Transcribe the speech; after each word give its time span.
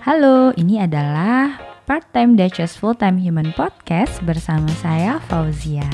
Halo, 0.00 0.56
ini 0.56 0.80
adalah 0.80 1.60
Part-Time 1.84 2.32
Duchess 2.32 2.80
Full-Time 2.80 3.20
Human 3.20 3.52
Podcast 3.52 4.24
bersama 4.24 4.72
saya 4.80 5.20
Fauzia. 5.28 5.84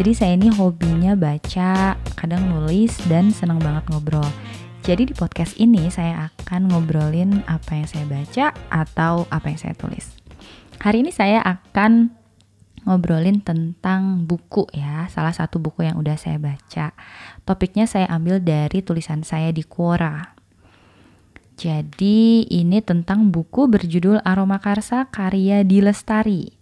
Jadi 0.00 0.16
saya 0.16 0.32
ini 0.40 0.48
hobinya 0.48 1.12
baca, 1.12 2.00
kadang 2.16 2.48
nulis, 2.48 2.96
dan 3.12 3.28
senang 3.28 3.60
banget 3.60 3.84
ngobrol. 3.92 4.24
Jadi 4.80 5.12
di 5.12 5.14
podcast 5.14 5.52
ini 5.60 5.92
saya 5.92 6.32
akan 6.32 6.72
ngobrolin 6.72 7.44
apa 7.44 7.76
yang 7.76 7.84
saya 7.84 8.08
baca 8.08 8.56
atau 8.72 9.28
apa 9.28 9.52
yang 9.52 9.60
saya 9.60 9.76
tulis. 9.76 10.16
Hari 10.80 11.04
ini 11.04 11.12
saya 11.12 11.44
akan 11.44 12.08
ngobrolin 12.88 13.44
tentang 13.44 14.24
buku 14.24 14.64
ya, 14.72 15.12
salah 15.12 15.36
satu 15.36 15.60
buku 15.60 15.84
yang 15.84 16.00
udah 16.00 16.16
saya 16.16 16.40
baca. 16.40 16.96
Topiknya 17.44 17.84
saya 17.84 18.08
ambil 18.08 18.40
dari 18.40 18.80
tulisan 18.80 19.28
saya 19.28 19.52
di 19.52 19.60
Quora. 19.60 20.35
Jadi 21.56 22.44
ini 22.52 22.84
tentang 22.84 23.32
buku 23.32 23.64
berjudul 23.64 24.20
Aroma 24.28 24.60
Karsa 24.60 25.08
karya 25.08 25.64
Dilestari. 25.64 26.52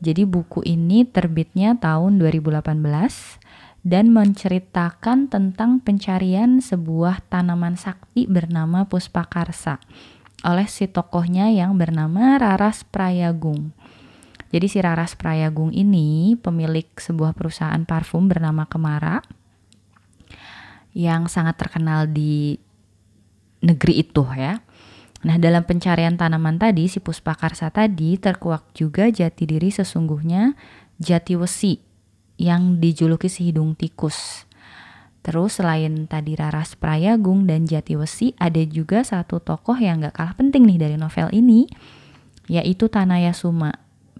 Jadi 0.00 0.24
buku 0.24 0.64
ini 0.64 1.04
terbitnya 1.04 1.76
tahun 1.76 2.16
2018 2.16 2.72
dan 3.84 4.16
menceritakan 4.16 5.28
tentang 5.28 5.76
pencarian 5.84 6.64
sebuah 6.64 7.20
tanaman 7.28 7.76
sakti 7.76 8.24
bernama 8.24 8.88
Puspakarsa 8.88 9.76
oleh 10.40 10.68
si 10.72 10.88
tokohnya 10.88 11.52
yang 11.52 11.76
bernama 11.76 12.40
Raras 12.40 12.80
Prayagung. 12.88 13.76
Jadi 14.48 14.66
si 14.72 14.80
Raras 14.80 15.12
Prayagung 15.20 15.68
ini 15.68 16.32
pemilik 16.40 16.88
sebuah 16.96 17.36
perusahaan 17.36 17.84
parfum 17.84 18.24
bernama 18.24 18.64
Kemara 18.64 19.20
yang 20.96 21.28
sangat 21.28 21.60
terkenal 21.60 22.08
di 22.08 22.56
negeri 23.64 24.04
itu 24.04 24.28
ya. 24.36 24.60
Nah, 25.24 25.40
dalam 25.40 25.64
pencarian 25.64 26.20
tanaman 26.20 26.60
tadi, 26.60 26.84
si 26.84 27.00
Puspakarsa 27.00 27.72
tadi 27.72 28.20
terkuak 28.20 28.76
juga 28.76 29.08
jati 29.08 29.48
diri 29.48 29.72
sesungguhnya 29.72 30.52
jati 31.00 31.32
wesi 31.40 31.80
yang 32.36 32.76
dijuluki 32.76 33.32
si 33.32 33.48
hidung 33.48 33.72
tikus. 33.72 34.44
Terus 35.24 35.56
selain 35.56 36.04
tadi 36.04 36.36
Raras 36.36 36.76
Prayagung 36.76 37.48
dan 37.48 37.64
Jati 37.64 37.96
Wesi, 37.96 38.36
ada 38.36 38.60
juga 38.60 39.00
satu 39.00 39.40
tokoh 39.40 39.80
yang 39.80 40.04
gak 40.04 40.20
kalah 40.20 40.36
penting 40.36 40.68
nih 40.68 40.76
dari 40.76 40.96
novel 41.00 41.32
ini, 41.32 41.64
yaitu 42.44 42.92
Tanaya 42.92 43.32
Suma, 43.32 43.72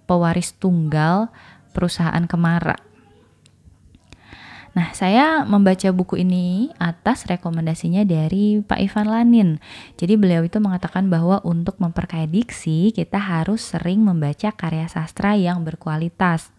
pewaris 0.09 0.57
tunggal 0.57 1.29
perusahaan 1.77 2.25
Kemara. 2.25 2.81
Nah, 4.75 4.91
saya 4.91 5.47
membaca 5.47 5.87
buku 5.95 6.19
ini 6.19 6.67
atas 6.83 7.23
rekomendasinya 7.31 8.03
dari 8.03 8.59
Pak 8.59 8.75
Ivan 8.75 9.07
Lanin. 9.07 9.49
Jadi 9.95 10.19
beliau 10.19 10.43
itu 10.43 10.59
mengatakan 10.59 11.07
bahwa 11.07 11.39
untuk 11.47 11.79
memperkaya 11.79 12.27
diksi, 12.27 12.91
kita 12.91 13.15
harus 13.15 13.63
sering 13.63 14.03
membaca 14.03 14.51
karya 14.51 14.91
sastra 14.91 15.39
yang 15.39 15.63
berkualitas. 15.63 16.51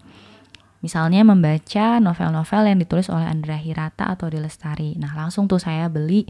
Misalnya 0.81 1.29
membaca 1.29 2.01
novel-novel 2.01 2.63
yang 2.73 2.79
ditulis 2.81 3.13
oleh 3.13 3.29
Andra 3.29 3.61
Hirata 3.61 4.09
atau 4.09 4.33
Dilestari. 4.33 4.97
Nah, 4.97 5.13
langsung 5.13 5.45
tuh 5.45 5.61
saya 5.61 5.93
beli 5.93 6.25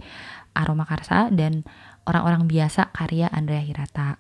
Aroma 0.58 0.90
Karsa 0.90 1.30
dan 1.30 1.62
orang-orang 2.02 2.50
biasa 2.50 2.90
karya 2.90 3.30
Andrea 3.30 3.62
Hirata. 3.62 4.18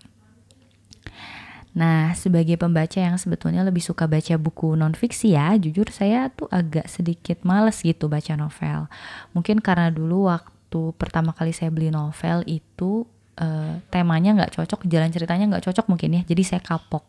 Nah, 1.76 2.16
sebagai 2.16 2.56
pembaca 2.56 2.96
yang 2.96 3.20
sebetulnya 3.20 3.60
lebih 3.60 3.84
suka 3.84 4.08
baca 4.08 4.40
buku 4.40 4.80
non-fiksi 4.80 5.36
ya, 5.36 5.52
jujur 5.60 5.92
saya 5.92 6.32
tuh 6.32 6.48
agak 6.48 6.88
sedikit 6.88 7.44
males 7.44 7.84
gitu 7.84 8.08
baca 8.08 8.32
novel. 8.32 8.88
Mungkin 9.36 9.60
karena 9.60 9.92
dulu 9.92 10.32
waktu 10.32 10.96
pertama 10.96 11.36
kali 11.36 11.52
saya 11.52 11.68
beli 11.68 11.92
novel 11.92 12.48
itu 12.48 13.04
uh, 13.36 13.76
temanya 13.92 14.32
nggak 14.32 14.56
cocok, 14.56 14.88
jalan 14.88 15.12
ceritanya 15.12 15.44
nggak 15.52 15.68
cocok 15.68 15.86
mungkin 15.92 16.16
ya, 16.16 16.22
jadi 16.24 16.56
saya 16.56 16.62
kapok. 16.64 17.04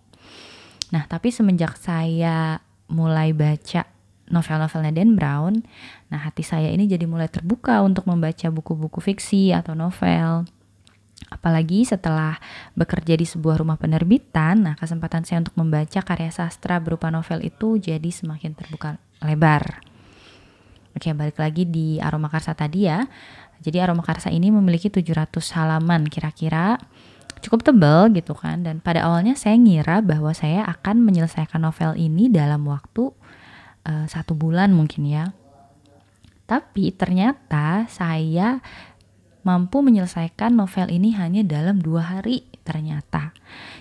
Nah, 0.92 1.08
tapi 1.08 1.32
semenjak 1.32 1.80
saya 1.80 2.60
mulai 2.92 3.32
baca 3.32 3.88
novel-novelnya 4.28 4.92
Dan 4.92 5.16
Brown, 5.16 5.64
nah 6.11 6.20
hati 6.27 6.44
saya 6.44 6.67
ini 6.67 6.83
jadi 6.83 7.08
mulai 7.08 7.32
terbuka 7.32 7.80
untuk 7.80 8.04
membaca 8.04 8.52
buku-buku 8.52 9.00
fiksi 9.00 9.56
atau 9.56 9.72
novel 9.72 10.44
Apalagi 11.28 11.83
setelah 11.83 12.39
bekerja 12.78 13.17
di 13.20 13.28
sebuah 13.28 13.60
rumah 13.60 13.76
penerbitan, 13.76 14.64
nah 14.64 14.76
kesempatan 14.80 15.28
saya 15.28 15.44
untuk 15.44 15.60
membaca 15.60 16.00
karya 16.00 16.32
sastra 16.32 16.80
berupa 16.80 17.11
novel 17.11 17.44
itu 17.44 17.76
jadi 17.82 18.08
semakin 18.08 18.55
terbuka 18.55 19.02
lebar. 19.26 19.82
Oke, 20.98 21.14
balik 21.14 21.38
lagi 21.38 21.67
di 21.67 22.02
Aroma 22.02 22.32
Karsa 22.32 22.58
tadi 22.58 22.89
ya. 22.89 23.06
Jadi 23.61 23.77
Aroma 23.82 24.02
Karsa 24.02 24.33
ini 24.33 24.50
memiliki 24.50 24.89
700 24.89 25.42
halaman 25.58 26.10
kira-kira 26.10 26.77
cukup 27.42 27.61
tebal 27.61 28.10
gitu 28.14 28.33
kan. 28.33 28.66
Dan 28.66 28.82
pada 28.82 29.06
awalnya 29.06 29.38
saya 29.38 29.58
ngira 29.61 30.02
bahwa 30.02 30.33
saya 30.33 30.66
akan 30.66 31.06
menyelesaikan 31.06 31.61
novel 31.61 31.94
ini 32.00 32.33
dalam 32.33 32.66
waktu 32.66 33.14
uh, 33.86 34.06
satu 34.10 34.33
bulan 34.33 34.73
mungkin 34.73 35.06
ya. 35.06 35.26
Tapi 36.48 36.95
ternyata 36.95 37.86
saya 37.92 38.64
mampu 39.47 39.80
menyelesaikan 39.80 40.52
novel 40.52 40.91
ini 40.91 41.15
hanya 41.15 41.39
dalam 41.47 41.80
dua 41.80 42.19
hari 42.19 42.43
ternyata. 42.67 43.31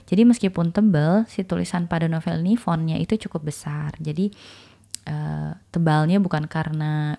Jadi 0.06 0.22
meskipun 0.22 0.70
tebal, 0.70 1.26
si 1.26 1.42
tulisan 1.42 1.90
pada 1.90 2.06
novel 2.06 2.46
ini 2.46 2.54
fontnya 2.54 2.94
itu 2.94 3.18
cukup 3.26 3.50
besar. 3.50 3.98
Jadi 3.98 4.30
uh, 5.10 5.58
tebalnya 5.74 6.22
bukan 6.22 6.46
karena 6.46 7.18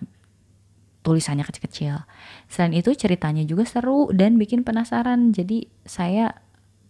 tulisannya 1.03 1.43
kecil-kecil. 1.43 2.07
Selain 2.47 2.71
itu 2.71 2.95
ceritanya 2.95 3.43
juga 3.43 3.67
seru 3.67 4.07
dan 4.15 4.39
bikin 4.39 4.63
penasaran. 4.63 5.35
Jadi 5.35 5.67
saya 5.83 6.31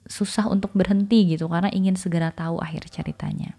susah 0.05 0.45
untuk 0.47 0.77
berhenti 0.77 1.33
gitu 1.33 1.49
karena 1.49 1.73
ingin 1.73 1.97
segera 1.97 2.29
tahu 2.29 2.61
akhir 2.61 2.93
ceritanya. 2.93 3.57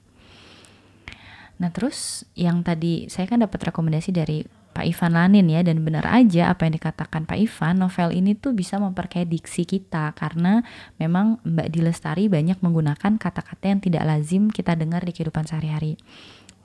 Nah 1.58 1.74
terus 1.74 2.22
yang 2.38 2.62
tadi 2.62 3.10
saya 3.10 3.26
kan 3.26 3.42
dapat 3.42 3.70
rekomendasi 3.70 4.14
dari 4.14 4.46
Pak 4.78 4.86
Ivan 4.86 5.18
Lanin 5.18 5.50
ya 5.50 5.66
dan 5.66 5.82
benar 5.82 6.06
aja 6.06 6.54
apa 6.54 6.70
yang 6.70 6.78
dikatakan 6.78 7.26
Pak 7.26 7.34
Ivan 7.34 7.82
novel 7.82 8.14
ini 8.14 8.38
tuh 8.38 8.54
bisa 8.54 8.78
memperkaya 8.78 9.26
diksi 9.26 9.66
kita 9.66 10.14
karena 10.14 10.62
memang 11.02 11.42
Mbak 11.42 11.74
Dilestari 11.74 12.30
banyak 12.30 12.62
menggunakan 12.62 13.18
kata-kata 13.18 13.74
yang 13.74 13.82
tidak 13.82 14.06
lazim 14.06 14.46
kita 14.54 14.78
dengar 14.78 15.02
di 15.02 15.10
kehidupan 15.10 15.50
sehari-hari. 15.50 15.98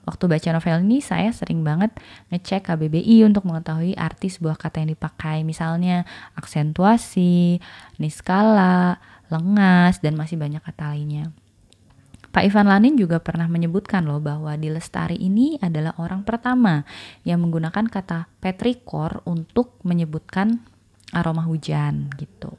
Waktu 0.06 0.30
baca 0.30 0.48
novel 0.54 0.86
ini 0.86 1.02
saya 1.02 1.34
sering 1.34 1.66
banget 1.66 1.90
ngecek 2.30 2.70
KBBI 2.70 3.26
untuk 3.26 3.50
mengetahui 3.50 3.98
arti 3.98 4.30
sebuah 4.30 4.62
kata 4.62 4.86
yang 4.86 4.94
dipakai 4.94 5.42
misalnya 5.42 6.06
aksentuasi, 6.38 7.58
niskala, 7.98 9.02
lengas 9.26 9.98
dan 9.98 10.14
masih 10.14 10.38
banyak 10.38 10.62
kata 10.62 10.94
lainnya. 10.94 11.34
Pak 12.34 12.42
Ivan 12.42 12.66
Lanin 12.66 12.98
juga 12.98 13.22
pernah 13.22 13.46
menyebutkan 13.46 14.02
loh 14.02 14.18
bahwa 14.18 14.58
di 14.58 14.66
Lestari 14.66 15.14
ini 15.14 15.54
adalah 15.62 15.94
orang 16.02 16.26
pertama 16.26 16.82
yang 17.22 17.38
menggunakan 17.38 17.86
kata 17.86 18.26
petrikor 18.42 19.22
untuk 19.22 19.78
menyebutkan 19.86 20.58
aroma 21.14 21.46
hujan 21.46 22.10
gitu. 22.18 22.50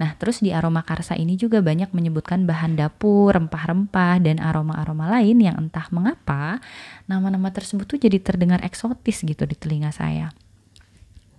Nah, 0.00 0.16
terus 0.16 0.40
di 0.40 0.54
aroma 0.54 0.80
karsa 0.80 1.12
ini 1.18 1.36
juga 1.36 1.60
banyak 1.60 1.92
menyebutkan 1.92 2.48
bahan 2.48 2.78
dapur, 2.78 3.36
rempah-rempah, 3.36 4.22
dan 4.24 4.40
aroma-aroma 4.40 5.10
lain 5.12 5.42
yang 5.42 5.58
entah 5.58 5.90
mengapa 5.92 6.62
nama-nama 7.04 7.52
tersebut 7.52 7.84
tuh 7.84 8.00
jadi 8.00 8.16
terdengar 8.22 8.64
eksotis 8.64 9.26
gitu 9.28 9.44
di 9.44 9.58
telinga 9.58 9.92
saya. 9.92 10.32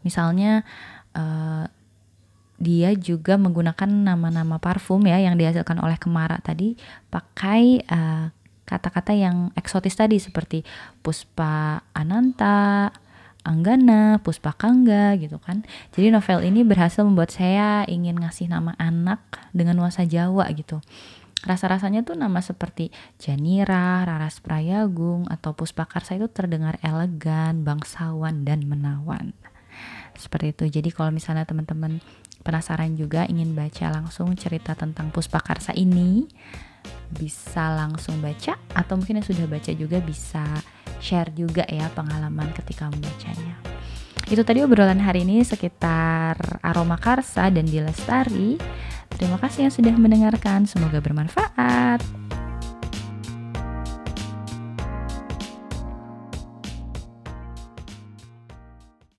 Misalnya, 0.06 0.68
uh, 1.16 1.66
dia 2.60 2.92
juga 2.94 3.40
menggunakan 3.40 3.88
nama-nama 3.88 4.60
parfum 4.60 5.02
ya 5.08 5.18
yang 5.18 5.40
dihasilkan 5.40 5.80
oleh 5.80 5.96
Kemara 5.96 6.44
tadi 6.44 6.76
pakai 7.08 7.82
eh, 7.82 8.26
kata-kata 8.70 9.18
yang 9.18 9.50
eksotis 9.58 9.98
tadi 9.98 10.22
seperti 10.22 10.62
Puspa 11.02 11.82
Ananta, 11.98 12.94
Anggana, 13.42 14.22
Puspa 14.22 14.54
Kangga 14.54 15.18
gitu 15.18 15.42
kan. 15.42 15.66
Jadi 15.98 16.14
novel 16.14 16.46
ini 16.46 16.62
berhasil 16.62 17.02
membuat 17.02 17.34
saya 17.34 17.82
ingin 17.90 18.22
ngasih 18.22 18.52
nama 18.52 18.78
anak 18.78 19.26
dengan 19.56 19.82
nuansa 19.82 20.06
Jawa 20.06 20.46
gitu. 20.54 20.78
Rasa-rasanya 21.40 22.04
tuh 22.04 22.20
nama 22.20 22.44
seperti 22.44 22.92
Janira, 23.16 24.04
Raras 24.04 24.44
Prayagung, 24.44 25.24
atau 25.32 25.56
Puspa 25.56 25.88
Karsa 25.88 26.20
itu 26.20 26.28
terdengar 26.28 26.76
elegan, 26.84 27.64
bangsawan, 27.64 28.44
dan 28.44 28.68
menawan. 28.68 29.32
Seperti 30.20 30.52
itu. 30.52 30.68
Jadi 30.68 30.92
kalau 30.92 31.16
misalnya 31.16 31.48
teman-teman 31.48 32.04
penasaran 32.44 32.96
juga 32.96 33.28
ingin 33.28 33.54
baca 33.54 33.92
langsung 33.92 34.34
cerita 34.36 34.74
tentang 34.74 35.12
Puspakarsa 35.12 35.76
ini 35.76 36.28
bisa 37.10 37.74
langsung 37.74 38.22
baca 38.22 38.56
atau 38.72 38.94
mungkin 38.96 39.20
yang 39.20 39.28
sudah 39.28 39.46
baca 39.50 39.72
juga 39.74 39.98
bisa 40.00 40.46
share 41.02 41.34
juga 41.34 41.66
ya 41.66 41.90
pengalaman 41.92 42.54
ketika 42.54 42.88
membacanya. 42.88 43.58
Itu 44.30 44.46
tadi 44.46 44.62
obrolan 44.62 45.02
hari 45.02 45.26
ini 45.26 45.42
sekitar 45.42 46.62
aroma 46.62 47.02
karsa 47.02 47.50
dan 47.50 47.66
dilestari. 47.66 48.62
Terima 49.10 49.42
kasih 49.42 49.68
yang 49.68 49.74
sudah 49.74 49.96
mendengarkan, 49.98 50.70
semoga 50.70 51.02
bermanfaat. 51.02 52.19